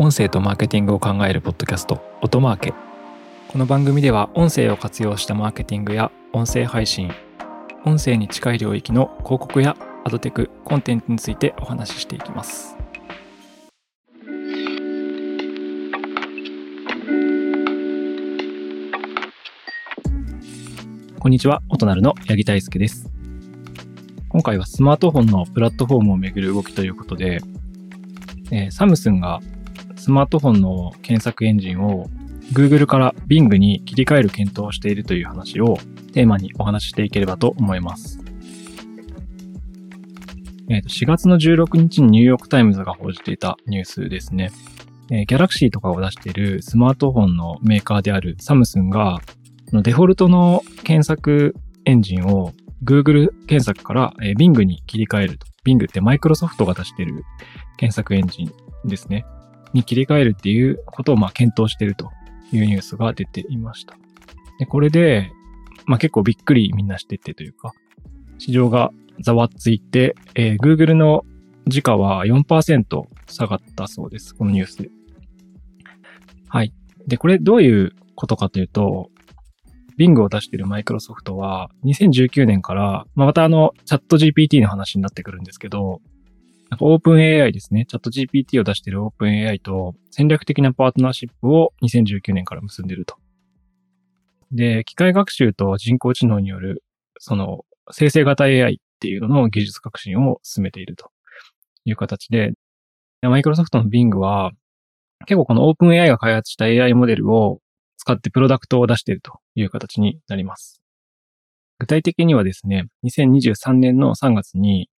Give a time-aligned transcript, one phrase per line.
[0.00, 2.72] 音声とマーケティングを考えるポッドキャスト音マーケ。
[3.48, 7.10] この番組では音声を活用したマーケティングや音声配信
[7.84, 12.76] 音声に近い領域の広告やアドテクコンテンツについてお話ししていきます。
[21.18, 23.10] こんにちは音なるの八木大輔です。
[24.28, 27.40] 今回はスマートフォンのプラットフォームをめぐる動きということで、
[28.52, 29.40] えー、サムスンが
[30.08, 32.06] スマートフォンの検索エンジンを
[32.54, 35.76] Google から Bing に切り替える検討をしているという話を
[36.14, 38.18] テーマにお話ししていければと思います。
[40.70, 44.50] えー、と4月の16日にニューヨークタイムズが報じていたニュースですね。
[45.10, 49.18] えー、Galaxy とかを出しているスマートフォンのメーカーであるサムスンが
[49.70, 51.54] デフォルトの検索
[51.84, 55.46] エンジンを Google 検索から Bing に切り替えると。
[55.66, 57.24] Bing ってマイクロソフトが出している
[57.76, 58.52] 検索エンジン
[58.88, 59.26] ですね。
[59.72, 62.10] に切り替えるっていうことをまあ検討していると
[62.52, 63.96] いうニュースが出ていました。
[64.58, 65.30] で、これで、
[65.86, 67.72] まあ結構びっくりみんなしててというか、
[68.38, 71.24] 市場がざわついて、えー、Google の
[71.66, 72.84] 時価は4%
[73.26, 74.34] 下がったそうです。
[74.34, 74.90] このニュースで。
[76.48, 76.72] はい。
[77.06, 79.10] で、これどういうことかというと、
[79.98, 86.00] Bing を出しているマイクロソフトは、2019年から、まあ、またあの、チャット GPT の話になってくるんですけど、
[86.70, 87.86] なんかオープン AI ですね。
[87.86, 93.16] チャット GPT を出しているオープン AI と戦略的なパートナーシップを2019年から結んでいると。
[94.52, 96.82] で、機械学習と人工知能による、
[97.18, 101.10] その、生成型 AI っていうのの技術革新を進めていると
[101.84, 102.52] いう形で、
[103.22, 104.52] マイクロソフトの Bing は、
[105.26, 107.60] 結構このオープン AI が開発した AI モデルを
[107.96, 110.82] 使ってプロダクトを出しているという形になります。
[111.78, 114.88] 具体的にはですね、2023年の3月に、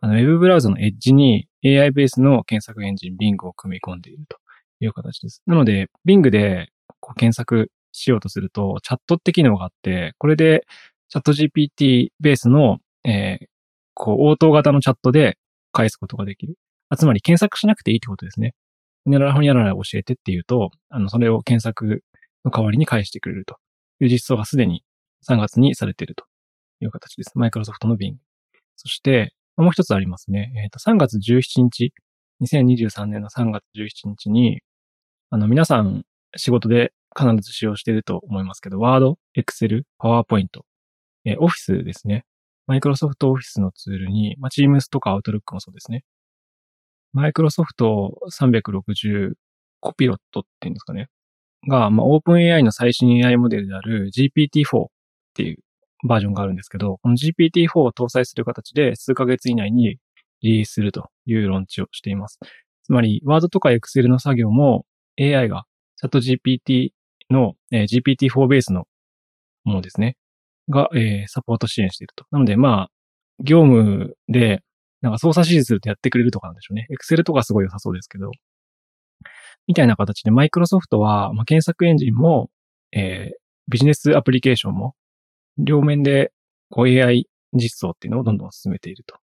[0.00, 4.38] あの、ウェブブラウザのエッジに AI ベースの検索エンジン Bing を組み込んでいると
[4.80, 5.42] いう形です。
[5.46, 10.64] なので、Bing でこう検索しようとすると、チャットって機能があって、これで
[11.08, 13.46] チャット GPT ベースの、えー、
[13.94, 15.38] こう、応答型のチャットで
[15.72, 16.56] 返すことができる。
[16.90, 18.54] あつまり検索しなくていいってことですね。
[19.04, 22.02] ほにゃららほにゃらら教えてっていうと、あの、それを検索
[22.44, 23.56] の代わりに返してくれると
[24.00, 24.84] いう実装がすでに
[25.28, 26.24] 3月にされていると
[26.80, 27.32] いう形です。
[27.34, 28.14] マイクロソフトの Bing。
[28.76, 30.52] そして、もう一つありますね。
[30.56, 31.92] えっ、ー、と、3月17日、
[32.42, 34.60] 2023年の3月17日に、
[35.30, 36.04] あの、皆さん
[36.36, 40.46] 仕事で必ず使用していると思いますけど、Word、Excel、PowerPoint、
[41.24, 42.24] えー、Office ですね。
[42.68, 46.04] マイクロソフトオフィスのツールに、まあ、Teams とか Outlook もそうですね。
[47.12, 49.32] マイクロソフト360
[49.80, 51.08] コピロットっていうんですかね。
[51.66, 54.86] が、まあ、OpenAI の最新 AI モデルである GPT-4 っ
[55.34, 55.58] ていう
[56.06, 59.98] バージョンがあるんですけど、この GPT-4 を搭載する形で数ヶ月以内に
[60.42, 62.38] リリースするというローンチをしています。
[62.84, 64.84] つまり、Word とか Excel の作業も
[65.20, 65.64] AI が
[65.96, 66.90] チャット GPT
[67.30, 68.84] の、えー、GPT-4 ベースの
[69.64, 70.16] ものですね。
[70.68, 72.24] が、えー、サポート支援していると。
[72.30, 72.90] なので、まあ、
[73.42, 74.60] 業務で、
[75.00, 76.86] なんか操作指示するとやってくれるとかなんでしょうね。
[76.90, 78.30] Excel とかすごい良さそうですけど。
[79.66, 82.50] みたいな形で、マイクロソフトは、まあ、検索エンジンも、
[82.92, 83.36] えー、
[83.68, 84.94] ビジネスアプリケーションも
[85.58, 86.32] 両面で
[86.70, 89.16] こう AI 実装っていうのをどんどん進めていると。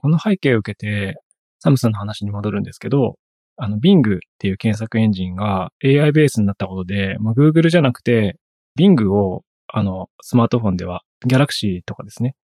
[0.00, 1.16] この背景を受けて、
[1.58, 3.16] サムスンの話に戻るんですけど、
[3.56, 8.36] あの、Bing っていう検索エンジンが AI ベースになったことで、まあ、Google じゃなくて、
[8.78, 12.34] Bing を、あの、スマートフォンでは、Galaxy とかですね、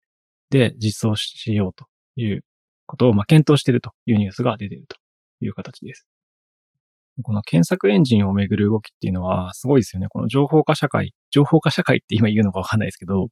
[0.51, 2.45] で実装しようという
[2.87, 4.97] ことを、まあ、検討しているというニュースが出ていると
[5.45, 6.07] いう形です。
[7.23, 10.09] この検索エンジンをめぐる動きっていうのはすごいですよね。
[10.09, 13.29] この情報化社会、情報化社会って今言うのかわかんないですけど、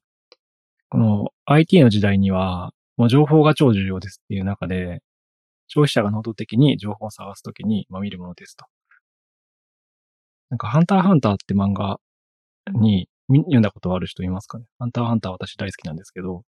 [0.89, 5.01] この IT の時代には、もう情報が超重要ですっていう中で、
[5.67, 8.65] 消費者が能動的に情報を探すときに、ま、見るものですと。
[10.51, 11.99] なんか、ハンターハンターって漫画
[12.73, 14.65] に読んだことある人いますかね？
[14.79, 16.43] ハンターハンター私大好きなんですけど、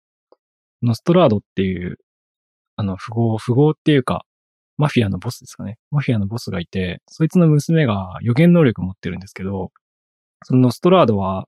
[0.82, 1.98] ノストラードっていう、
[2.76, 4.24] あの、符号、符号っていうか、
[4.78, 5.76] マフィアのボスですかね。
[5.90, 9.72] マフィアのボスがいて、そいつの娘が予言能力を持ってるんですけど、
[10.44, 11.46] そのノストラードは、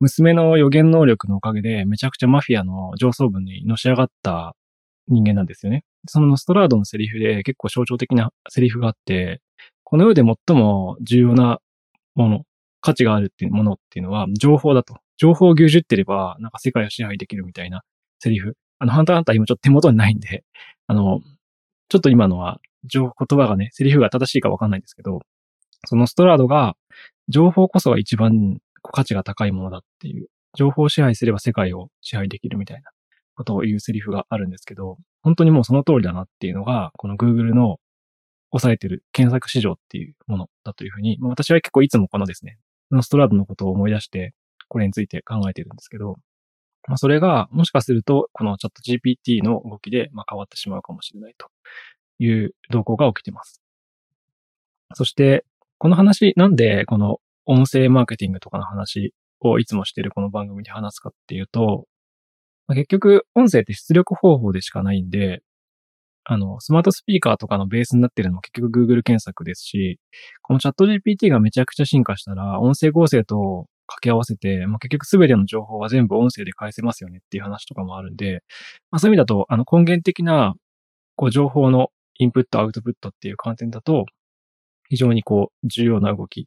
[0.00, 4.56] 娘の予言能力のおかげで、めちゃくちゃマフィアの上層部にのし上がった
[5.06, 5.84] 人間なんですよね。
[6.08, 9.40] そのノストラードのセリフで結構象徴的なセリフがあって、
[9.84, 11.60] この世で最も重要な
[12.14, 12.42] もの、
[12.80, 14.96] 価値があるっていうものっていうのは情報だと。
[15.18, 17.82] 情報を牛耳ってれば、なんか世界を支配できるみたいな
[18.18, 18.56] セリフ。
[18.78, 20.42] あの、ハンターハンター今ちょっと手元にないんで、
[20.88, 21.20] あの、
[21.92, 25.20] ちょっと今のは、情報、言葉がね、セリフが正しいかわかんないんですけど、
[25.84, 26.74] そのストラードが、
[27.28, 32.90] 情報こそが一番価値が高いものだっていう、情報を支配すれば世界を支配できるみたいな
[33.34, 37.76] ことを言うセリフがあるんですけど、本当にもうその通りだなっていうのが、この Google の
[38.52, 42.56] 抑えてる検索市場っていうものだというふうに、ま、私は結構いつもこのですね、
[42.90, 44.32] ノストラードのことを思い出して、
[44.68, 46.16] これについて考えてるんですけど、
[46.88, 51.48] まあ、それがもしかすると、このチャット GPT の動きで、まあ、変わってしまうかもしれないと
[52.18, 53.60] いう動向が起きています。
[54.94, 55.44] そして、
[55.78, 61.86] この話、なんでこの音声マーケティングとかの話をいつもしてるこの番組で話すかっていうと、
[62.68, 65.42] まあ、結局、音声って出力方法でしかないんで、
[66.24, 69.98] あの、スマートスピーカーとかのベースになってるのも結局 Google 検索ですし、
[70.42, 78.42] このチャット GPT がめちゃくちゃ進化したら、音声合成と掛け合わせて、まあ、結局すべての情報は全部音声で返せますよねっていう話とかもあるんで、
[78.90, 80.54] まあ、そういう意味だと、あの根源的な、
[81.16, 84.06] こう情報のインプット、アウトプットっていう観点だと、
[84.88, 86.46] 非常にこう重要な動き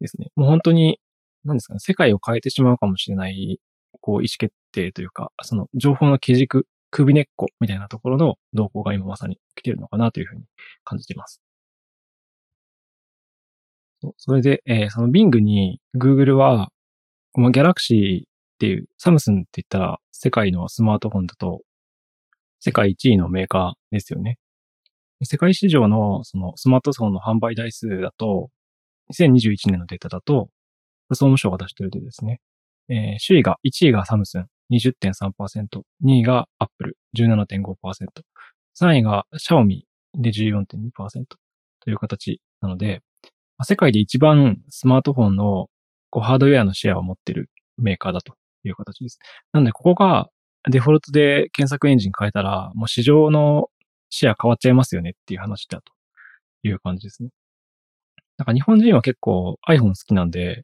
[0.00, 0.28] ですね。
[0.36, 1.00] もう本当に、
[1.44, 3.60] 何ですかね、世界を変えてしまうかもしれない、
[4.00, 10.42] こう意思決定というか、その情報の基軸、首根っこみたいなところの動向が今まさに来てるのかなというふうに
[10.84, 11.40] 感じています。
[14.18, 16.70] それで、えー、その Bing に Google は、
[17.34, 18.24] この Galaxy っ
[18.58, 21.62] ていう、サムスンって言ったら世界のスマートフォンだと
[22.60, 24.38] 世界1位のメーカーですよね。
[25.22, 28.48] 世界市場のそのスマートフォンの販売台数だと、
[29.12, 30.48] 2021年のデータだと、
[31.10, 32.40] 総務省が出してるでですね、
[32.88, 35.32] えー、首位が、1位がサムスン20.3%、
[36.04, 37.74] 2位がアップル17.5%、
[38.80, 41.24] 3位がシャオミで14.2%
[41.80, 43.02] という形なので、
[43.62, 45.66] 世界で一番スマートフォンの
[46.14, 49.18] こうハードウェアのシェアを持ってるメーカーだという形です。
[49.52, 50.28] なので、ここが
[50.70, 53.68] デフォルトで検索エンジン変えたら、もう市場の
[54.10, 55.92] シェア変わっちゃいますよねっていう話だと
[56.62, 57.30] いう感じですね。
[58.38, 60.62] なんか日本人は結構 iPhone 好きなんで、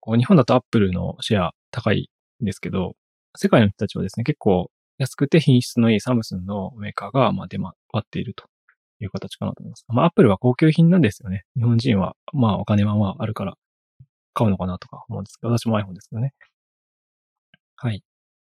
[0.00, 2.10] こう日本だと Apple のシェア高い
[2.42, 2.96] んですけど、
[3.36, 8.46] 世界の人たちはですね、結構安くて品質のいいサムスンのメーカーがまあ出回っていると
[8.98, 9.84] いう形かなと思います。
[9.86, 11.44] まあ Apple は高級品なんですよね。
[11.54, 13.54] 日本人はまあお金はまああるから
[14.34, 16.32] 買うのかなとか思うんですけど、私も iPhone ですけどね。
[17.76, 18.02] はい。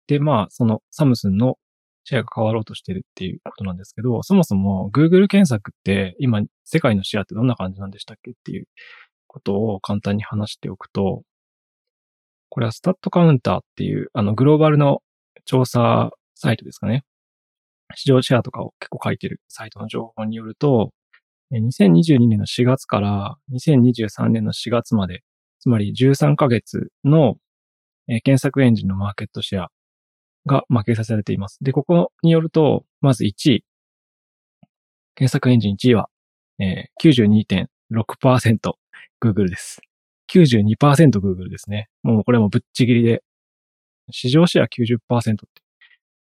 [0.06, 1.56] で、まあそのサムスンの
[2.04, 8.66] シェアが変わろうとしてるっていうことなんですけど、そもそも Google 検索って今世界のシェアってどんな感じなんでしたっけっていう
[9.28, 11.22] ことを簡単に話しておくと、
[12.48, 15.02] これはスタットカウンターっていうあのグローバルの
[15.44, 17.04] 調査サイトですかね。
[17.94, 20.90] 市場シェアとかを結構書いてるサイトの情報によると、
[21.52, 25.22] 2022年の4月から2023年の4月まで、
[25.62, 27.36] つまり13ヶ月の
[28.08, 29.68] 検索エンジンのマーケットシェア
[30.44, 31.58] が、まあ、掲載されています。
[31.62, 33.64] で、ここによると、まず1位。
[35.14, 36.08] 検索エンジン1位は、
[36.58, 38.72] えー、92.6%。
[39.22, 39.80] Google です。
[40.34, 41.88] 92% Google ですね。
[42.02, 43.22] もうこれもぶっちぎりで、
[44.10, 44.96] 市場シェア90%
[45.34, 45.46] って、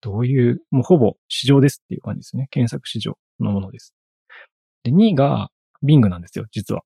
[0.01, 2.49] どういう、もうほぼ市場ですっていう感じですね。
[2.51, 3.93] 検索市場のものです。
[4.83, 5.49] で、2位が
[5.81, 6.81] Bing なんですよ、実は。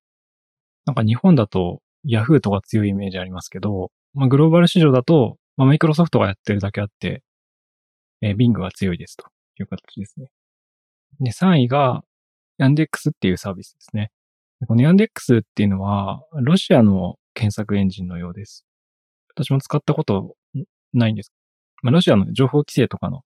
[0.85, 7.23] なんか日本だと Yahoo とか強いイメージありますけど、まあ、グローバル市場だとまあ、マイクロソフトがやってるだけあって、
[8.21, 9.25] えー、Bing が強いですと
[9.59, 10.27] いう形ですね。
[11.19, 12.03] で、3位が、
[12.57, 14.11] ヤンデックスっていうサービスですね。
[14.67, 18.65] このヤンデックスっていうのは、ロシアの検索エンジンのようです。
[19.35, 20.35] 私も使ったこと
[20.94, 21.31] ないんです。
[21.81, 23.21] まあ、ロシアの情報規制とかの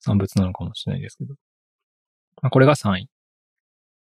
[0.00, 1.34] 産物なのかもしれないですけど。
[2.42, 3.08] まあ、これが3位。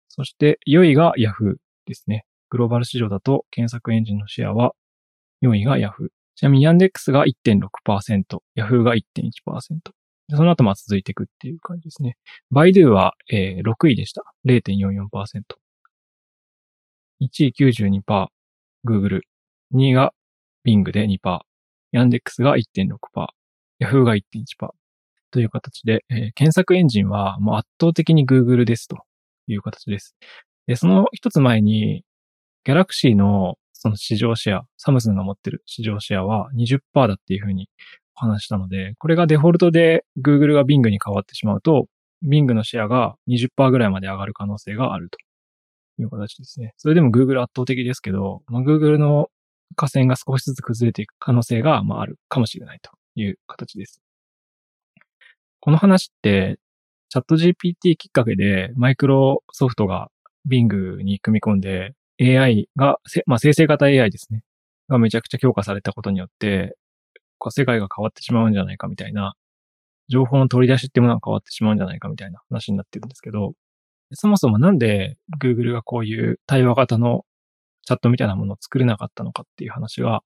[0.09, 2.27] そして4位が Yahoo ですね。
[2.57, 4.73] グローバル市場だと検索エンジンのシェアは
[5.43, 6.09] 4位が Yahoo。
[6.37, 9.01] ちなみにヤンデックスが1.6%、ヤフーが1.1%。
[10.31, 12.17] その後ま続いていくっていう感じですね。
[12.51, 14.23] バイドゥは、えー、6位でした。
[14.47, 15.43] 0.44%。
[17.21, 18.27] 1位92%、
[18.87, 19.21] Google。
[19.75, 20.13] 2位が
[20.67, 21.41] Bing で2%。
[21.93, 22.97] ヤンデックスが1.6%。
[23.79, 24.71] ヤフーが1.1%。
[25.31, 28.97] という形で、えー、検索エンジンはもう圧倒的に Google ですと
[29.47, 30.17] いう形です。
[30.67, 32.03] で、その一つ前に、
[32.67, 37.69] Galaxy のその市場シェア、サムスンが持ってる市場シェアは20%だっていうふうに
[38.15, 41.87] 話したので、これがデフォルトで Google が Bing に変わってしまうと、
[42.27, 45.19] Bing のシェアが20%ぐらいまで上がる可能性があると
[46.03, 46.75] いう形ですね。
[46.77, 49.29] それでも Google 圧倒的ですけど、まあ、Google の
[49.77, 54.01] 河川が少しずつ崩れていく可能性が、まあ、あるかもしれないという形です。
[55.61, 56.59] この話って、
[57.11, 60.11] チャット GPT きっかけでマイクロソフトが
[60.49, 64.43] Bing に組み込んで、AI が、まあ、生成型 AI ですね。
[64.89, 66.77] がめちゃくちゃ強化されたことによって、
[67.51, 69.35] 世界が変わってしまうんじゃないかみたいな、
[70.09, 73.53] 情報の取り出しってものが変わってしまうんじゃないかみたいな話になってるんですけど、
[74.13, 77.25] そもそもなんで Google がこういう対話型の
[77.83, 80.23] チャットみたいなものを作れなかったのかっていう話が、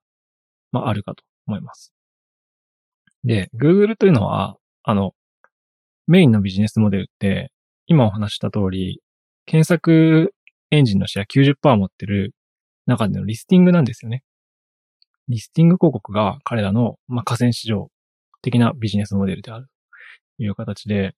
[0.72, 1.92] まあ、あるかと思います。
[3.24, 5.14] で、Google というのは、あの、
[6.06, 7.52] メインのビジネスモデルって、
[7.86, 9.00] 今お話した通り、
[9.46, 10.34] 検索
[10.70, 12.34] エンジンのシェア90%持ってる
[12.86, 14.22] 中でのリスティングなんですよね。
[15.28, 17.88] リスティング広告が彼らの、まあ、河川市場
[18.42, 19.66] 的なビジネスモデルである
[20.36, 21.14] という形で、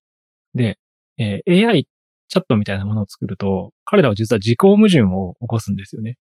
[0.55, 0.79] で、
[1.19, 1.87] えー、AI
[2.29, 6.17] チャットみたいなものを作ると、彼らは実は自己矛盾を起こすんですよね。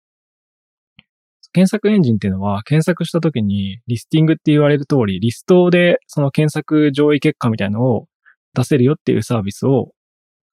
[1.52, 8.06] 検索エンジンっていうのは、検索した時にリスティングって言われる通り、リストでその検索上位結果みたいなのを
[8.54, 9.92] 出せるよっていうサービスを、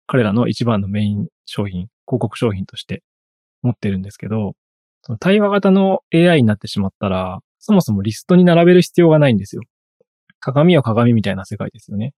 [0.08, 3.04] 彼らの一番のメイン商品、広告商品として
[3.62, 4.54] 持ってるんですけど、
[5.02, 9.62] その対話型の AI になってしまったら、そもそもリストに並べる必要がないんですよ。
[10.40, 12.14] 鏡は鏡みたいな世界ですよね。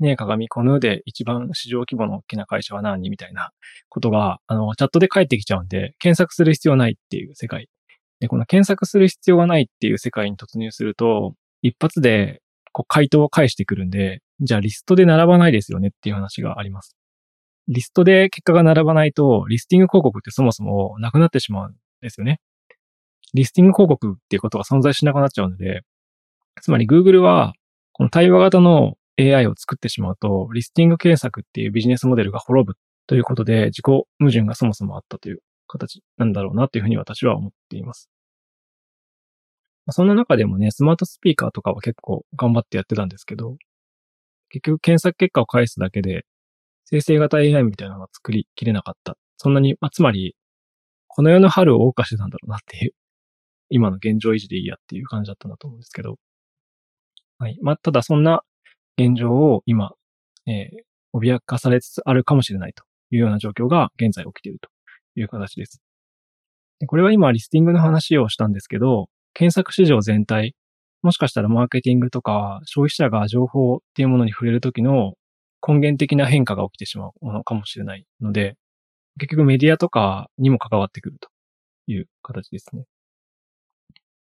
[0.00, 3.50] ねえ、鏡、この世で一番市場規模の大きな会社は何みたいな
[3.88, 7.68] ことが、あの、チャットで返ってきちゃうんで、検索する必要ないっていう世界。
[8.20, 16.96] で、この検索する必要がないっていう世界に突入すると、一発で、こう、回答を返してくるんで、じゃあリストで並ばないですよねっていう話があります。
[17.68, 22.40] リストで結果が並ばないと、リスティング広告ってそもそもなくなってしまうんですよね。
[23.32, 25.82] リスティング広告っていうことが存在しなくなっちゃうので、
[26.60, 27.54] つまり Google は、
[27.92, 32.74] この対話型の AI を作ってしまうと、リスティング検索っていうビジネスモデルが滅ぶ
[33.06, 38.08] ということで、自己矛盾がそもそもあったという形なんだろうなというふうに私は思っています。
[39.90, 43.56] そんな中でもね、スマートスピーカーとかは結構頑張ってやってたんですけど、
[44.48, 46.24] 結局検索結果を返すだけで、
[46.84, 49.16] 生成型 AI みたいなのが作りきれなかった。
[49.36, 50.36] そんなに、まあ、つまり、
[51.08, 52.92] この世の春を謳歌してたんだろうなっていう、
[53.70, 56.16] 今の現状維持でいいやっていう感じだったんだと思うんですけど、
[57.38, 57.58] はい。
[57.62, 58.42] まあ、ただそんな
[58.98, 59.92] 現状を今、
[60.46, 64.68] えー、脅かされつつあるかもしれないというような状況が現在起きていると
[65.18, 65.80] いう形です。
[66.80, 70.54] でこれは今リスティングの話をしたんですけど、検索市場全体、
[71.02, 75.14] もしかしたらマーケティングとか消費者が情報っていうものに触れるときの
[75.66, 78.56] 根源的な変化が起きてしまうものかもしれないので、
[79.18, 81.28] 結局メディアとかにも関わってくると
[81.86, 82.84] いう形ですね。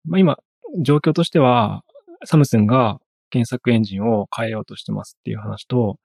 [0.06, 0.38] まあ、今、
[0.82, 1.84] 状況としては、
[2.26, 3.00] サムスンが
[3.30, 5.98] 検索エンジンを変えようとしてますっていう話と、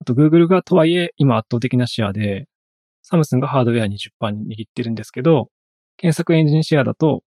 [0.00, 2.46] あと Google がとはいえ今圧倒的なシェアで、
[3.02, 5.48] サムスンがハードウェア20%に握ってるんですけど、
[5.96, 7.22] 検索エンジンシェアだと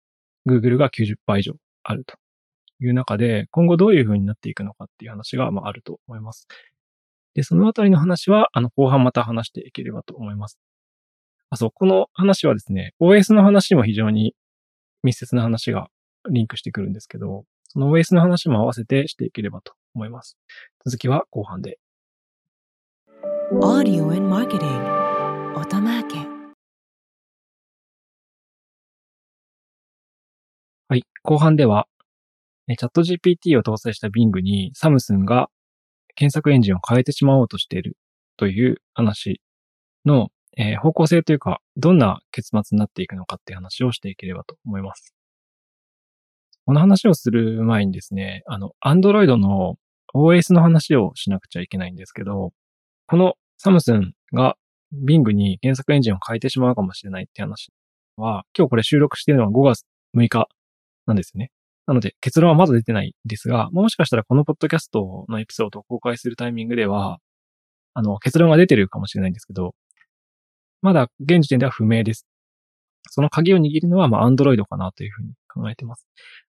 [0.48, 2.16] Google が90%以上あると
[2.82, 6.48] いう中で、今後どういう風になっていくのかっていう話がまあると思います。
[7.38, 10.58] で、そのあたりの話は、あの、後半また話していければと思います。
[11.52, 14.34] あ、そう、この話はですね、OS の話も非常に
[15.04, 15.88] 密接な話が
[16.32, 20.36] リンクしてくるんですけど、その OS の話も合わせてしていければと思います。
[20.84, 21.78] 続きは後半で。
[23.52, 24.98] Audio and Marketing
[30.90, 31.04] はい。
[31.22, 31.88] 後半では、
[32.68, 35.50] チャット GPT を搭載した Bing にサムスンが
[36.18, 37.96] 検索エンジンを変えてしまおうとしている
[38.38, 39.40] という話
[40.06, 45.14] の、えー、方向性というか、どんな結末になっていくのかっていう話をしていければと思います。
[46.66, 49.76] この話をする前にですね、あの、Android の
[50.14, 52.52] OS の話をしなくちゃいけないんですけど、
[53.06, 54.56] このサムスンが
[54.94, 57.72] Bing に検索エンジンを変えてしまうかもしれないって話
[58.16, 60.48] は、今日これ収録しているのは5月6日
[61.06, 61.52] なんですよね。
[61.88, 67.20] なので結論はまだ出てないんですが、もしかしたらこのポッドキャストのエピソードを公開するタイミングでは、
[67.94, 69.74] あの、結論が出てるかもしれないんですけど、
[70.82, 72.28] まだ現時点では不明です。
[73.10, 76.08] その鍵を握るのは、まあ、Android かなというふうに考えています。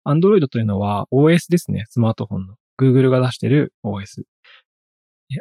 [0.06, 1.84] Android というのは OS ですね。
[1.88, 2.54] スマートフォンの。
[2.80, 4.22] Google が出している OS。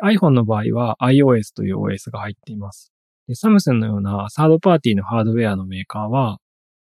[0.04, 2.92] iPhone の場合は iOS という OS が入っています。
[3.34, 6.40] サムスンのようなサードパーティーのハードウェアのメーカーは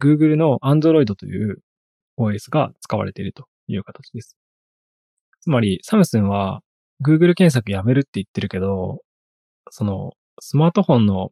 [0.01, 1.60] Google の Android という
[2.18, 4.36] OS が使われているという形です。
[5.42, 6.62] つまり、サムスンは
[7.06, 9.02] Google 検索やめるって言ってるけど、
[9.70, 11.32] そのスマートフォンの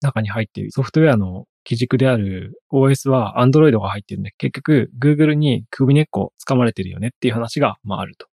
[0.00, 8.26] 中に入っているソフトウェアの基軸である OS は Android が入ってるんで、結局 Google に首根っこ掴まれてるよねっていう話が、まあ、あると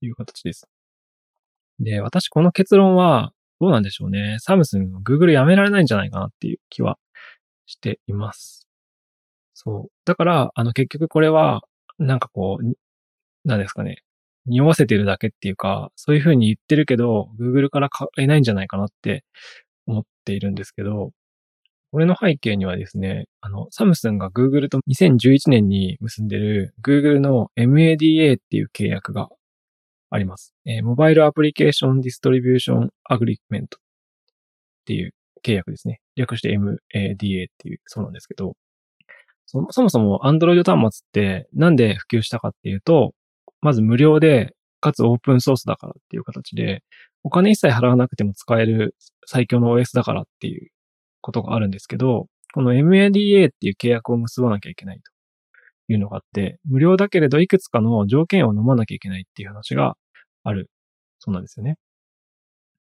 [0.00, 0.68] いう形です。
[1.80, 4.36] で、私この結論はどうなんでしょうね。
[4.40, 6.98] サムスン Google やめられないんじゃないかなっていう気は
[7.66, 8.66] しています。
[9.54, 9.92] そう。
[10.04, 11.62] だから、あの結局これは、
[11.98, 12.72] なんかこう、
[13.48, 14.02] なんですかね。
[14.46, 19.24] 匂わせてるだけっていうか、そういうふうに言ってるけど、Google から買えないんじゃないかなって
[19.86, 21.12] 思っているんですけど、
[21.92, 29.28] これの背景にはですね、あの、サムスンが Google と2011年に結んでる Google の MADA っていう契約が
[30.10, 30.54] あります。
[30.64, 33.80] えー、 Mobile Application Distribution Agreement っ
[34.86, 36.00] ていう契約ですね。
[36.16, 36.74] 略して MADA
[37.14, 37.16] っ
[37.58, 38.54] ていうそうなんですけど、
[39.46, 43.12] そもそも Android 端末ってなんで普及したかっていうと、
[43.60, 46.82] まず無料で、かつオープンソースだからっていう形で、
[47.22, 48.96] お金一切払わなくても使える
[49.26, 50.70] 最強の OS だからっていう
[51.20, 59.94] ことがあるんですけど、この MADA っていう契約を結ばなきゃいけないというのがあって、無料だけれどいくつかの条件を飲まなきゃいけないっていう話が
[60.42, 60.68] ある
[61.20, 61.76] そうなんですよね。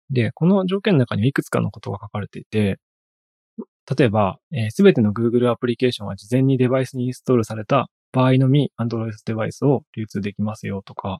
[0.10, 2.78] で、この条件の中にはいくつかのことが書かれていて、
[3.98, 11.20] 例えば、す、え、べ、ての Google アプリケーションは事前にデバイスにインストールされた場合のみ Android デバイスを流通できますよとか、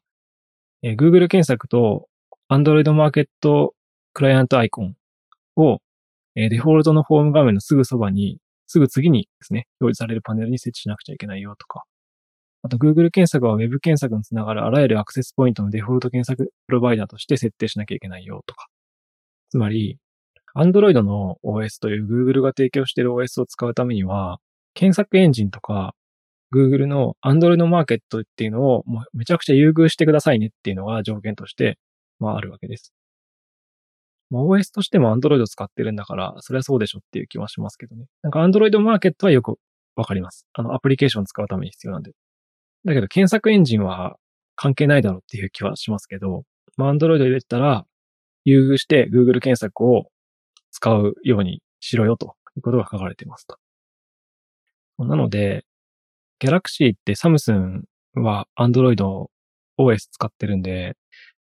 [0.84, 2.08] えー、Google 検索と
[2.50, 3.74] Android マーケット
[4.14, 4.96] クライアントアイコン
[5.56, 5.80] を、
[6.36, 11.84] えー、デフォルトのフォーム画面のすぐそばに、すぐ次にですね、表示されるパネルに設置しなくちゃいけないよとか、
[12.64, 18.68] あと Google 検索は Web 検索につながるあらゆるアクセスポイントのデフォルト検索プロバイダーとして設定しなきゃいけないよとか。
[19.50, 19.98] つまり、
[20.56, 24.40] Android の OS という Google が提供している OS を使うためには、
[24.74, 25.94] 検索エンジンとか
[26.54, 31.78] Google の Android マーケットっていうのをもうめちゃくちゃ優遇してくださいねっていうのが条件として、
[32.20, 32.94] まああるわけです。
[34.30, 38.06] まあ、OS としても Android を使ってるんだから、それはそうでしょっていう気はしますけどね。
[38.22, 39.58] なんか Android マーケットはよく
[39.96, 40.48] わかります。
[40.54, 42.12] あの、アプリケーションを使うために必要なんで。
[42.86, 44.16] だけど、検索エンジンは
[44.56, 46.44] 関係ないだろうっていう気はしますけど、
[46.78, 47.86] まあ、Android 入れたら、
[48.46, 50.11] 優遇して Google 検索を
[50.72, 53.58] 使うようにしろよということが書かれていますと。
[55.00, 55.66] なので、
[56.40, 57.84] Galaxy ってサムスン
[58.16, 58.96] は Android
[59.78, 60.96] OS 使ってるんで、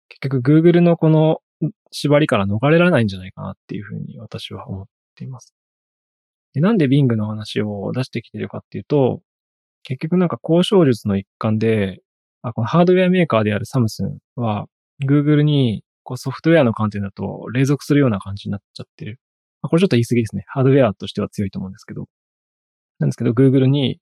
[0.08, 1.40] 結局 Google のこの
[1.90, 5.54] 縛りから逃れられないんじゃないかなっていうふうに私は思っています。
[6.54, 9.20] でなんで Bing の話を出してきてるかっていうと、
[9.82, 12.00] 結局なんか交渉術の一環で、
[12.42, 14.66] あこのハードウェアメーカーであるサムスンは、
[15.06, 19.20] Google にこうソフトウェアの観点だと連続するような感じになっちゃってる。
[19.62, 20.44] まあ、これちょっと言い過ぎですね。
[20.48, 22.06] ハードウェアとしては強いと思うんですけど。
[22.98, 24.00] なんですけど、Google に、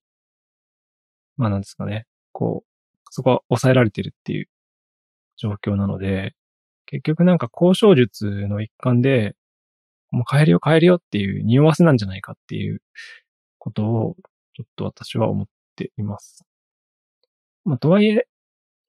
[1.36, 2.68] まあなんですかね、こう、
[3.10, 4.48] そこは抑えられてるっていう
[5.36, 6.34] 状況なので、
[6.86, 9.34] 結局なんか交渉術の一環で、
[10.10, 12.82] もう変えるよ変えるよっていう匂わせなんじゃないかっていう
[13.58, 14.16] ことを、
[14.54, 16.44] ちょっと私は思っています。
[17.64, 18.26] まあ、とはいえ、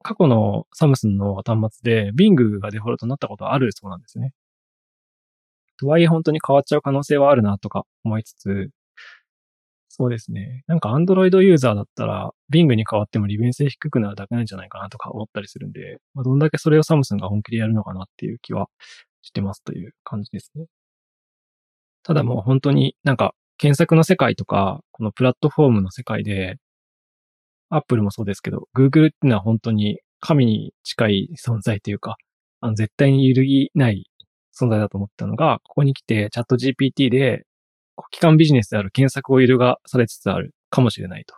[0.04, 4.34] 過去のサムスンの端末で Bing がデフォルトになったことはあるそうなんですね。
[5.78, 8.70] とはいえ本当に変わっちゃう可能性はあるなとか思いつつ、
[9.90, 10.64] そうですね。
[10.68, 18.68] なんか Android ユーザーだったら Bing に変わっても利便性低くなるだけなんじゃないかなとか思ったりするんで、まあ、どんだけそれをサムスンが本気でやるのかなっていう気は
[19.22, 20.66] してますという感じですね。
[22.04, 26.56] ただもう本当になんか検索の世界とか、このプラットフォームの世界で、
[27.70, 32.18] Apple もそうですけど、Google っていうのは本当に神に近い存在というか、
[32.62, 34.10] あの絶対に揺るぎない
[34.60, 37.46] 存在だと思ったのが、ここに来てチャット GPT で、
[38.12, 41.36] 機関ビジネスである検索を揺るがされつつあるかもしれないと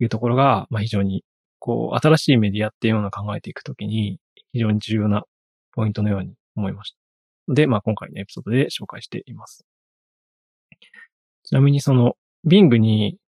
[0.00, 1.24] いうところが、まあ非常に、
[1.58, 4.18] こう、新しいメディアっていうものを考えていくときに、
[4.52, 5.24] 非常に重要な
[5.72, 6.92] ポイントのように思いまし
[7.48, 7.54] た。
[7.54, 9.64] で、まあ今回のエピソードで紹介しています。
[11.44, 12.14] ちなみにその
[12.46, 13.18] Bing に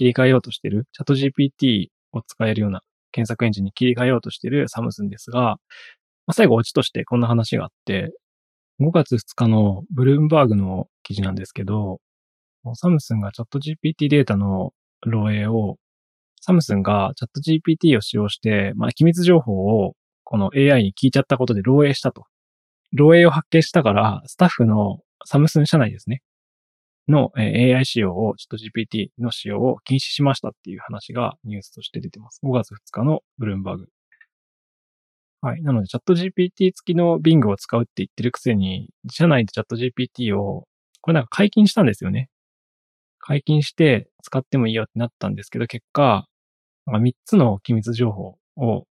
[0.00, 2.80] 切り替えようとしている、チャット GPT を使えるような
[3.12, 5.58] 検索エンジンに切り替えようとしているサムスンですが、ま
[6.28, 8.10] あ、最後オチとしてこんな話があって、
[8.80, 12.00] 5月2日のブルームバーグの記事なんですけど、
[12.76, 14.72] サムスンがチャット GPT データの
[15.06, 15.76] 漏洩を、
[16.40, 22.24] サムスンがチャット GPT を使用して、まあ、機密情報をこの AI に聞いちゃったことで漏洩したと。
[22.96, 26.22] 漏洩を発見したから、スタッフのサムスン社内ですね。
[27.10, 32.40] の AI 仕様を、ちょっと GPT の使用を禁止しましたっていう話がニュースとして出てます。
[32.42, 33.88] 5月2日のブルームバーグ。
[35.42, 35.62] はい。
[35.62, 40.66] なので、チャット GPT 付きの Bing を使うって言ってるくせに、社内でチャット GPT を、
[41.00, 42.28] これなんか解禁したんですよね。
[43.18, 46.26] 解禁して使ってもいいよってなったんですけど、結果、
[46.86, 48.86] 3つの機密情報を、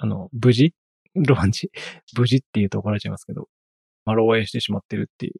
[0.00, 0.74] あの、無事
[1.14, 1.70] ロマンチ
[2.16, 3.48] 無事って言うと怒られちゃいますけど、
[4.04, 5.34] まあ、漏洩してしまってるっていう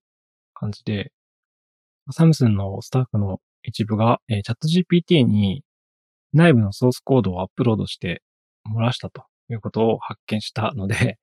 [0.54, 1.12] 感じで、
[2.10, 5.64] サムスンのスタッフの一部が、えー、チャット GPT に
[6.32, 8.22] 内部のソースコードをアップロードして
[8.74, 11.18] 漏らしたということを発見したので、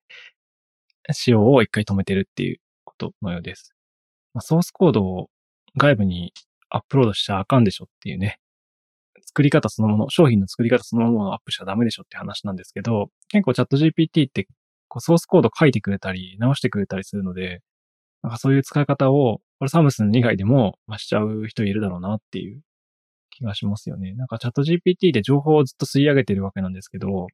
[1.12, 3.74] 使用を一回止めてるっていうことのようです。
[4.34, 5.30] まあ、ソースコードを
[5.76, 6.32] 外部に
[6.70, 8.38] アップロードしちゃあかんでしょっていうね、
[9.26, 14.46] 作り方そのもの、商品の作り方そのものをアップしちゃダメでしょって話なんですけど、結構チャット GPT って
[14.88, 17.60] こうソースコード書いてくれたり、直してくれたりするので、
[18.22, 22.62] なんかそういう使い方をこれサムスン以外でも、まあ、しちゃう人いるだろうなっていう
[23.30, 24.12] 気がしますよね。
[24.14, 27.28] なんかチャット GPT で情報をずっと吸い上げてるわけなんですけど、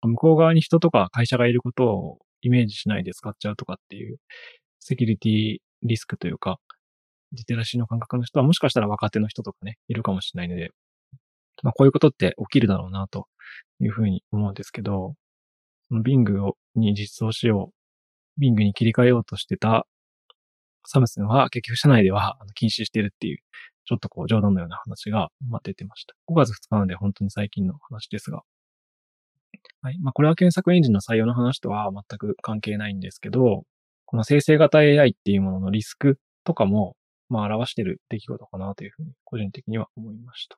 [0.00, 4.16] 向こう側に人とか会社がいることをイメージしないで使っちゃうとかっていう
[4.80, 6.56] セキュリティリスクというか、
[7.32, 10.70] リテラシーの感覚の人はもしかしたら若手の人とかね、いるかもしれないので、
[11.62, 13.26] まあこういうことって起きるだろうなと
[13.78, 15.12] いうふうに思うんですけど、
[15.88, 16.24] その Bing
[16.76, 17.72] に実装しよ
[18.38, 19.86] う、Bing に切り替えようとしてた
[20.86, 23.38] サムスンは結局社内では禁止してるっていう、
[23.84, 25.28] ちょっとこう冗談のような話が、
[25.62, 26.14] 出てました。
[26.28, 28.42] 5月2日なので本当に最近の話ですが。
[29.82, 29.98] はい。
[30.00, 33.62] まあ、これは検索エンジンの採用の話とは全く関係ないんですけど、
[34.04, 36.96] この生成型 AI っていうもののリスクとかも、
[37.28, 40.56] まあ、表してる出来事かなというふうに、個人的には思いました。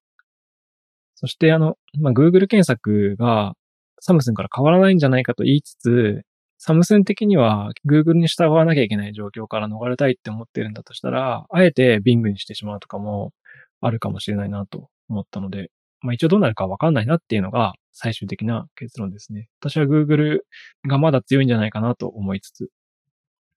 [1.15, 3.55] そして、あの、まあ、Google 検索が
[4.01, 6.23] サムスンから変わらないんじゃないかと言いつつ、
[6.59, 13.33] サムスン的には Google に従わなきゃいけない状況から逃れたいって思ってるんだとしたら、あえて Bing にしてしまうとかも
[13.81, 19.49] あるかもしれないなと思ったので、まあ一応どうなるかわかんないなっていうのが最終的な結論ですね。
[19.61, 20.41] 私は Google
[20.89, 22.69] がまだ強いんじゃないかなと思いつつ、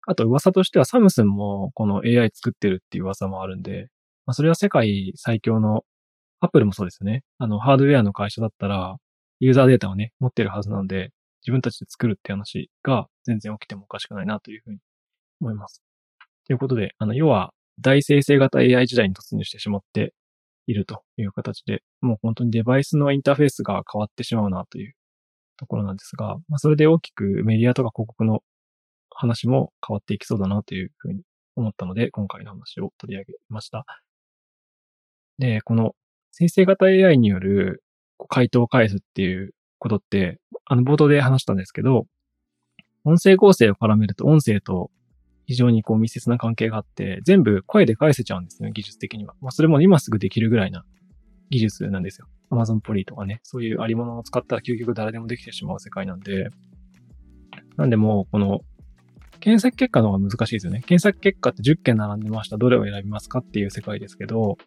[0.06, 3.88] あと噂としてはサムスンもこの AI 作ってるっていう噂もあるんで、
[4.26, 5.84] まあそれは世界最強の、
[6.40, 7.24] アップルもそうですよね。
[7.38, 8.98] あの、ハードウェアの会社だったら、
[9.40, 11.12] ユーザーデータをね、持ってるはずなので、
[11.42, 14.78] 自分たちで作るって話が全然起きてもおかしくないなというふうに
[15.42, 15.82] 思います。
[16.46, 20.14] ということで、あの、要は大生成型 AI 時代に突入してしまって
[20.68, 24.94] いるという形で、もう本当にデバイスのインターフェースが変わってしまうなという
[25.58, 28.42] ところなんですが、まあ、それで大きくメディアとか広告の
[29.10, 31.22] 話も変わっていきそうだなというふうに
[31.56, 33.86] 思ったので、今回の話を取り上げました。
[35.38, 35.96] で、この
[36.32, 37.84] 生成型 AI による
[38.30, 40.40] 回答を返すっていうことって、
[40.72, 42.06] あの、冒頭で話したんですけど、
[43.04, 44.90] 音声合成を絡めると音声と
[45.46, 49.34] 非常にこう密接な関係があって、全部声で返せちゃうんですね、技術的には。
[49.42, 50.86] まあ、それも今すぐできるぐらいな
[51.50, 52.28] 技術なんですよ。
[52.52, 56.48] Amazon ポリとかね、そういうありものを使ったら究極誰でもできてしまう世界なんで、
[57.76, 58.62] なんでもうこの
[59.42, 60.80] 検索結果の方が難しいですよね。
[60.80, 62.56] 検索結果って10件並んでました。
[62.56, 64.58] どれを選びますかっていう世界ですけど、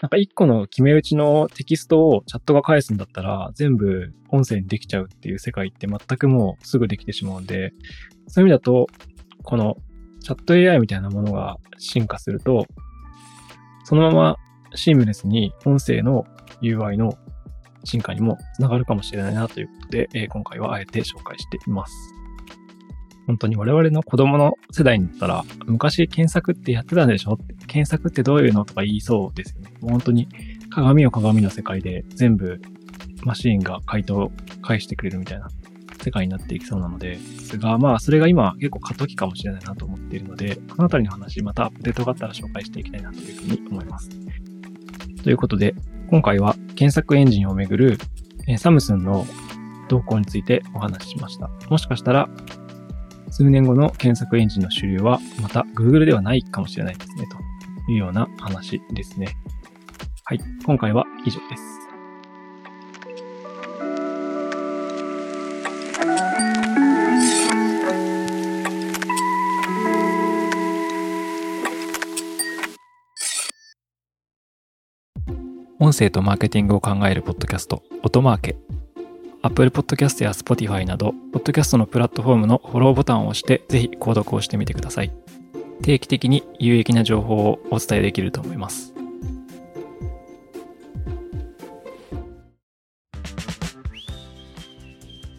[0.00, 7.72] なんか1個の決め打ちのテキストをチャットが返すんだったら、全部音声にできちゃうっていう世界って全くもうすぐできてしまうんで、
[8.28, 8.86] そういう意味だと、
[9.42, 9.76] この
[10.20, 12.66] チャット AI みたいなものが進化すると、
[13.84, 14.36] そのまま
[14.74, 16.26] シームレスに音声の
[16.62, 17.14] UI の
[17.84, 22.17] 進化にもつながるかもしれないなということで、今回はあえて紹介しています。
[23.28, 27.38] 本当に我々の子供の世代になったら、昔検索ってやってたんでしょ？
[27.68, 29.72] 検索ってどういうのとか言いそうですよね。
[29.80, 30.28] もう本当に
[30.70, 32.60] 鏡を鏡の世界で全部
[33.22, 35.48] マシーンが回答を返してくれるみたいな
[36.02, 44.08] 世界になっていきそうなので、ですが、まあ、それが今結構過渡期かもしれないなと思っているので、このあたりの話、またアップデートがあったら紹介していきたいなというふうに思います。
[45.22, 45.74] ということで、
[46.08, 47.98] 今回は検索エンジンをめぐる
[48.56, 49.26] サムスンの
[49.88, 51.50] 動向についてお話ししました。
[51.68, 52.28] もしかしたら
[53.38, 57.24] 数年後の検索エンジンの主流はまた Google ではないかもしれないですね、
[57.86, 59.28] というような話ですね。
[60.24, 61.62] はい、今回は以上です。
[75.78, 78.56] 音声とマーケティングを考えるポッドキャスト、音マーケ。
[79.48, 85.10] Apple Podcast や Spotify など、ポッドキャストのプラットフォームのフォローボタンを押して、ぜひ購読をしてみてください。
[85.82, 88.92] 定期的に有益な情報をお伝えできると思います。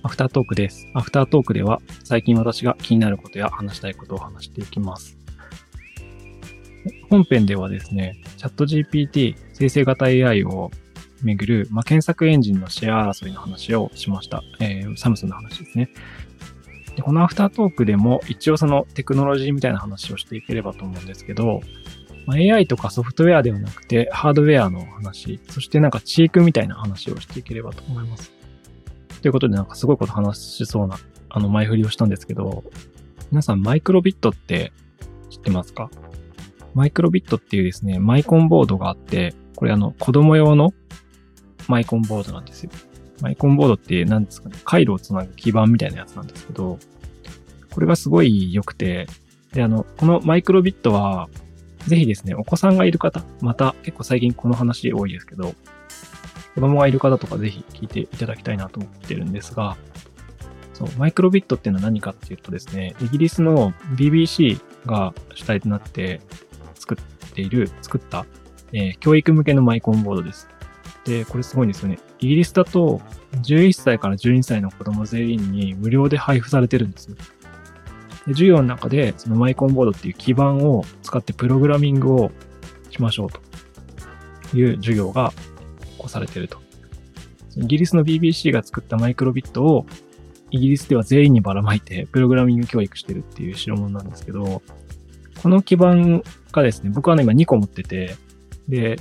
[0.01, 0.87] アフタートークです。
[0.95, 5.19] アフタートークでは、最近私が気になることや話したいことを話していきます。
[7.11, 10.71] 本編ではですね、チャット GPT 生成型 AI を
[11.25, 14.43] めぐる、まあ、検索エンジンのシェア争いの話をしました。
[14.59, 15.89] えー、サムスンの話ですね。
[16.95, 21.61] で、このアフタートークでも一応そのテクノロジーみたいな話をしていければと思うんですけど、
[22.25, 28.31] まあ、AI とかソフトウェアではなくてハードウェアの話、そしてなんかチークみたいな話をしていければと思います。
[29.21, 30.97] ということでなんかすごいこと話しそうな
[31.29, 32.63] あの前振りをしたんですけど、
[33.31, 34.71] 皆さんマイクロビットって
[35.29, 35.89] 知ってますか？
[36.73, 40.73] マイクロビットっていうですね、マイコンボードがあって、これあの子供用の
[41.69, 42.71] マイコンボードなんですよ。
[43.21, 46.79] マイコンボードって何ですかね、回路をつなぐ基板みたいなやつなんですけど、
[47.71, 49.07] これがすごい良くて、
[49.53, 51.29] で、あの、このマイクロビットは、
[51.85, 55.53] ぜひですね、お子さんがいる方、また結構最近この話多いですけど、
[56.55, 59.77] 子供がいる方とかぜひ聞いていただきたいなと思ってるんですが、
[60.73, 66.21] そう、マイクロビットっていうのは何かっていうとですね、イギリスの BBC が主体となって
[66.73, 68.25] 作っている、作った、
[68.73, 70.47] えー、教育向けのマイコンボードです。
[71.09, 71.97] で、これすごいんですよね。
[72.19, 73.01] イギリスだと、
[73.41, 77.15] 11歳から12歳の子供全員に無料で配布されてるんですよ。
[78.27, 82.31] で授業の中で、そのマイコンボードっていう基板を使ってプログラミングを
[82.91, 85.33] しましょうという授業が
[85.93, 86.59] 起こされてると。
[87.57, 89.87] イギリスの BBC が作ったマイクロビットを
[90.51, 94.61] イギリスでは全員にばらまいてプログラミング教育してるっていう代物なんですけど、
[95.41, 98.15] この基板がですね、僕はね、今2個持ってて、
[98.67, 98.97] で、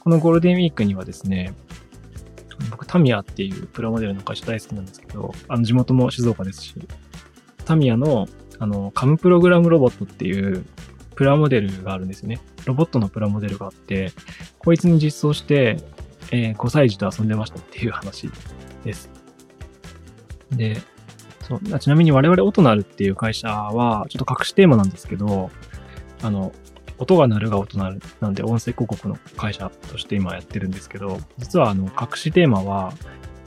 [0.00, 1.54] このゴールデンウィークにはですね、
[2.70, 6.74] 僕、タミヤっていうプラモデルの会社大好きなんですけど、あの、地元も静岡ですし、
[7.64, 10.64] タミヤの、あの、カムプログラムロボットっていう
[11.14, 12.40] プラモデルがあるんですよね。
[12.64, 14.12] ロボットのプラモデルがあって、
[14.58, 15.78] こいつに実装して、
[16.32, 18.30] えー、5歳児と遊んでましたっていう話
[18.84, 19.10] です。
[20.52, 20.80] で、
[21.42, 25.50] そうちなみに我々オトナルっていう会社は、ちょっと隠しテーマなんですけど、
[26.22, 26.52] あの、
[27.00, 32.92] 音が鳴るが音鳴るなんで音声広告の会社として今やってるんですけど、実はあの、隠しテーマは、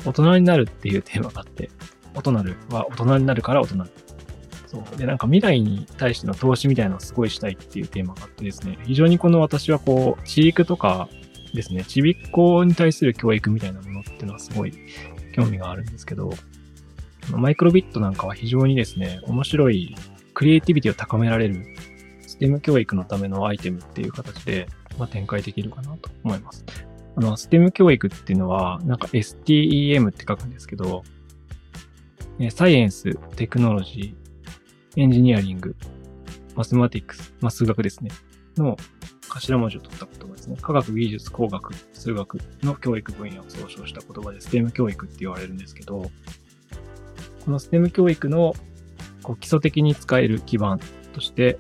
[0.06, 1.70] 大人になるっていうテーマがあって、
[2.16, 3.86] 音鳴るは大人になるから大人
[4.66, 4.98] そう。
[4.98, 11.08] で、なんか未来に対しての投資みたいなのをすごいしたいっていうテーマがあってですね、非常にこの私はこう、地域とか
[11.54, 14.74] ですね、ちびっ子に対する教育みたいなものっていうのはすごい
[15.36, 16.32] 興味があるんですけど、
[17.32, 19.96] マイクロビットなんかは非常にですね、面白い
[20.34, 21.64] クリエイティビティを高められる
[22.40, 24.68] STEM 教育のためのアイテムっていう形で、
[24.98, 26.66] まあ、展開できるかなと思います。
[27.16, 31.04] あの、STEM 教育っていうのは、なんか STEM って書くんですけど、
[32.50, 35.76] サイエンス、テクノロジー、エンジニアリング、
[36.56, 38.12] マスマティックス、まあ、数学ですね、
[38.58, 38.78] の
[39.30, 40.58] 頭文字を取った言葉ですね。
[40.62, 46.12] 科学、技術、工学、数学の教育分野を総称した言葉で STEM 教育って言われるんですけど、
[47.46, 48.54] この STEM 教育の
[49.24, 50.80] こう基礎的に使える基盤
[51.14, 51.58] として、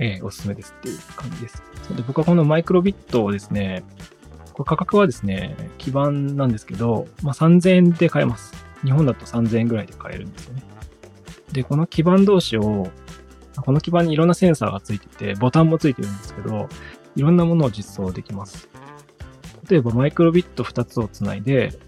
[0.00, 1.62] えー、おすすめですっていう感じです。
[1.94, 3.84] で僕はこのマイクロビットをですね、
[4.54, 8.52] これ価格はですね、基盤なんですけど、まあ、3000円で買えます。
[8.82, 10.62] 日本だと3000円ぐらいで買えるんですよね。
[11.52, 12.88] で、この基盤同士を、
[13.56, 16.68] この基盤にいろんなセンサーがついてて、ボタンもついてるんですけど、
[17.16, 18.68] いろんなものを実装できます。
[19.68, 21.78] 例えばマイクロビット2つをつないで、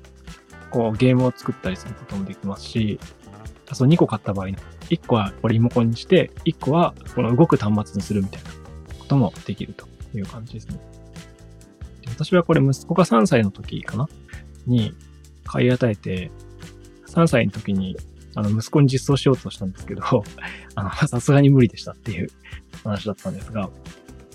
[0.71, 3.01] こうゲームを作ったりすることもできますし、
[3.73, 4.49] そう2個買った場合、
[4.93, 8.51] 1個はこれリモコンにして、1個はこの動く端末にするみたいな
[8.99, 10.79] こともできるという感じですね。
[12.07, 14.07] 私はこれ息子が3歳の時かな
[14.67, 14.95] に
[15.45, 16.31] 買い与えて、
[17.07, 17.97] 3歳の時に
[18.35, 20.03] あの息子に実装しようとしたんですけど、
[20.77, 22.29] あの、さすがに無理でしたっていう
[22.85, 23.71] 話だったんですが、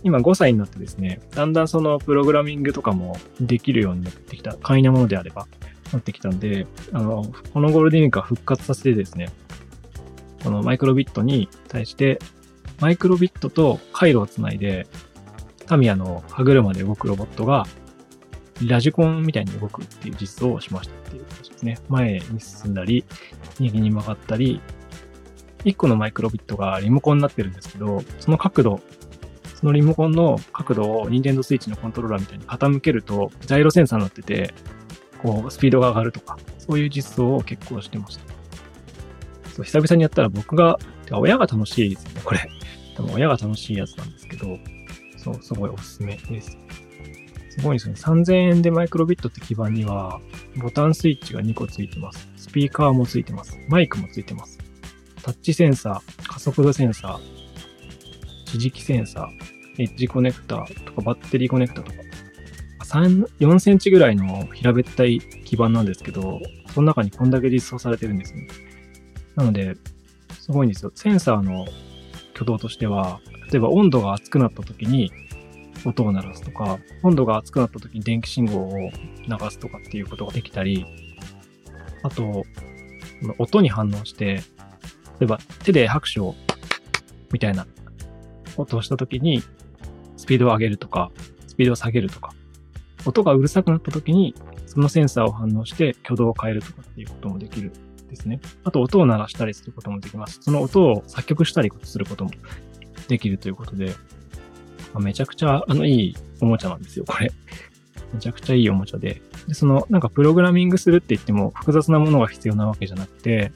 [0.02, 5.48] 今5歳になってですね、だんだんそのプログラミングとかもできるようになってきた、簡易なものであれば、
[5.94, 9.30] なってきたんで、あの、このゴールデンウィークは復活させてですね、
[10.48, 12.20] このマイクロビットに対して、
[12.80, 14.88] マイクロビットと回路をつないで、
[15.66, 17.66] タミヤの歯車で動くロボットが、
[18.66, 21.78] ラジコンみたいに動くっていう実装をしましたっていう話ですね。
[21.90, 23.04] 前に進んだり、
[23.60, 24.62] 右に曲がったり、
[25.66, 28.80] 1個のマイクロビットがリモコンになってるんですけど、その角度、
[29.54, 34.54] そのリモコンの角度を Nintendo Switch のコントローラーみたいに傾けると、ジャイロセンサーになってて、
[35.22, 38.37] こう、スピードが上がるとか、そういう実装を結構してました。
[39.64, 42.50] 久々にやったら僕が、てか親が楽しいですね、これ。
[42.96, 44.58] 多分親が楽しいやつなんですけど、
[45.18, 46.58] そう、すごいおすすめです。
[47.50, 47.96] すごいですね。
[47.96, 50.20] 3000円でマイクロビットって基板には、
[50.58, 52.28] ボタンスイッチが2個ついてます。
[52.38, 53.58] スピーカーもついてます。
[53.68, 54.60] マイクもついてます。
[55.24, 61.98] タッチセンサー、加速度センサー、地磁気センサー、エッジコネクタとかバッテリーコネクタとか、
[62.86, 66.40] 3、4センチぐらいの平べったい基板なんですけど、
[66.74, 68.48] その中にこんだけ実装されてるんですね。
[69.38, 69.78] なので、
[70.40, 70.92] すごいんですよ。
[70.96, 71.68] センサーの
[72.34, 73.22] 挙動としては、
[73.52, 75.12] 例えば温度が熱くなった時に
[75.86, 78.92] 音を鳴らすとか、温度が熱くなった時に電気信号を流
[79.52, 80.86] すとかっていうことができたり、
[82.02, 82.46] あと、
[83.38, 84.42] 音に反応して、
[85.20, 86.34] 例えば手で拍手を、
[87.32, 87.68] みたいな
[88.58, 89.44] 音をした時に、
[90.18, 91.12] スピードを上げるとか、
[91.46, 92.34] スピードを下げるとか、
[93.06, 94.34] 音がうるさくなった時に、
[94.66, 97.72] そのセンサーを反応して挙動を変えるとかっていうこともできる
[98.08, 98.40] ですね。
[98.64, 100.40] あと音を鳴らしたりすることもできます。
[100.42, 102.32] その音を作曲したりすることも
[103.08, 103.88] できるということで、
[104.94, 107.32] まあ、めちゃくちゃあのいいおもちゃなんですよ、これ。
[108.14, 109.22] めちゃくちゃいいおもちゃで。
[109.48, 113.52] で、そのなんかプログラミングするって言っても複雑なものが必要なわけじゃなくて、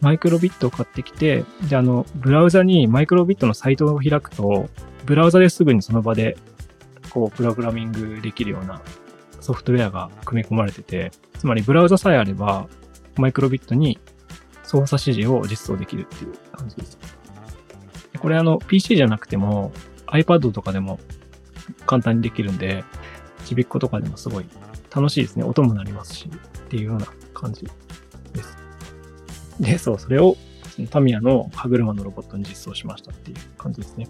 [0.00, 4.68] マイクロビットを買ってきて、で、あの、ブラウザにマイクロビットのサイトを開くと、
[5.04, 6.36] ブラウザですぐにその場で
[7.10, 8.80] こう、プログラミングできるような
[9.40, 12.68] ソフトウェアが組み込まれてて、つまりブラウザさえあれば、
[13.20, 13.98] マイクロビットに
[14.64, 16.98] 操作指示を実装できるっていう感じです。
[18.18, 19.72] これあの、PC じゃなくても
[20.06, 20.98] iPad とかでも
[21.86, 22.84] 簡単にできるんで、
[23.46, 24.46] ちびっ子とかでもすごい
[24.94, 25.44] 楽しいですね。
[25.44, 27.62] 音も鳴りますし、っていうような感じ
[28.32, 28.56] です。
[29.60, 30.36] で、そう、それを
[30.90, 34.08] タミヤの歯車のロボットに実装しましたっていう感じですね。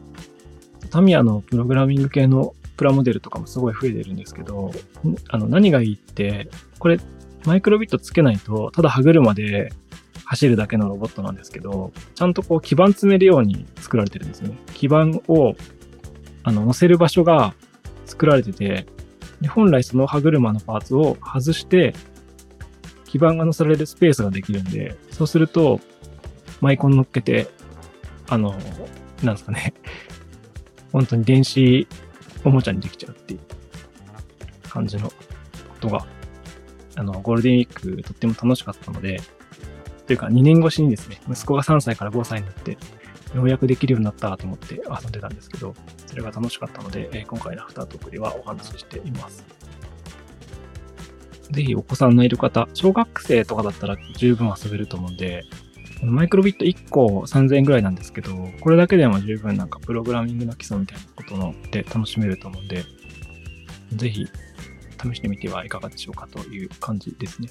[0.91, 4.71] タミヤのプログラミング系のプラモデルとかもすごい増えてるんですけど、
[5.29, 6.99] あの、何がいいって、これ、
[7.45, 9.73] マイクロビットつけないと、ただ歯車で
[10.25, 14.57] 走るだけのロボットなんですけど、ちゃんとこう基板詰めるように作られてるんですね。
[14.75, 15.57] 基板を、
[16.43, 17.55] あの、乗せる場所が
[18.07, 18.87] 作られてて、
[19.41, 21.95] で本来その歯車のパーツを外して、
[23.07, 25.81] 基板が乗せられるスペースができるんで、そうすると、
[26.61, 27.49] マイコン乗っけて、
[28.29, 28.57] あの、
[29.23, 29.75] なんですかね、
[30.93, 31.89] 本当に電子
[32.45, 33.41] おもちゃにできちゃうっていう
[34.69, 35.15] 感じのこ
[35.81, 36.07] とが、
[36.97, 39.21] あの、ゴールデンウィークとっても楽しかったので、
[40.07, 42.79] というか2年越しにですね、息子が3歳から5歳になって、
[43.35, 45.75] ようやくできるようになったと思って遊んでたんですけど、
[46.07, 49.45] それが楽しかったので、え今回のアフタートークではお話ししています。
[51.51, 55.45] ぜひお子さんのいる方、小学生とかだったら十分遊べると思うんで、
[56.03, 62.85] マイクロビット1個3000円ぐらいなんですけど、これだけでも十分なんかプログラミングの基礎みたいなことので楽しめると思うんで、
[63.93, 64.27] ぜひ
[65.01, 67.49] 試してみてはいかがでしょうかという感じですね。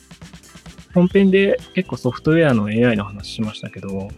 [0.93, 4.09] 本編で結構ソフトウェアの AI の話しましたけど、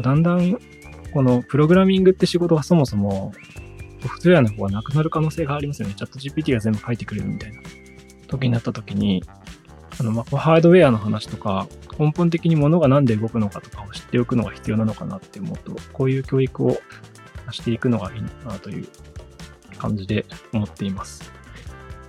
[0.00, 0.58] だんだん
[1.12, 3.32] このプログラミングって仕事がそもそも
[4.02, 5.94] ソフトウェアの方がなくなる可能性がありますよね。
[5.94, 7.60] チャット GPT が全部書いてくれるみたいな
[8.26, 9.22] 時になった時に、
[10.00, 16.80] あの、まあ、ハードウェアの話とか、根本的に物が何で動くのかとかを知っておくのが必要なのかなって思うと、こういう教育を
[17.50, 18.88] していくのがいいなという
[19.78, 21.41] 感じで思っています。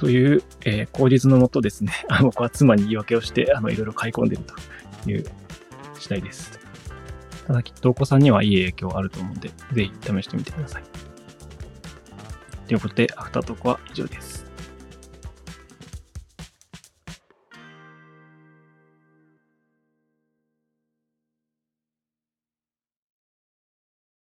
[0.03, 5.23] という、えー、口実のもとですね、 僕は妻に言い訳をして、あの、いろいろ買い込んでるという
[5.97, 6.59] 次第です。
[7.47, 10.83] ただきっとお子さんにはいい影響あると思うんで、ぜひ試してみてください。
[12.67, 14.32] ということで、アフタートークは以上です。